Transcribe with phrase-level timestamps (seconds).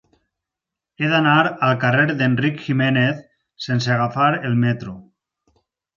[1.03, 1.35] He d'anar
[1.67, 3.21] al carrer d'Enric Giménez
[3.67, 4.95] sense agafar el metro.